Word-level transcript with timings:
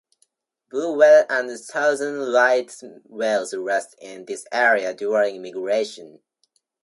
Blue 0.71 0.95
whale 0.97 1.25
and 1.29 1.51
Southern 1.59 2.33
right 2.33 2.75
whales 3.03 3.53
rest 3.53 3.93
in 4.01 4.25
this 4.25 4.47
area 4.51 4.95
during 4.95 5.43
migration. 5.43 6.21